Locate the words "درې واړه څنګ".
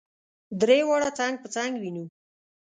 0.61-1.33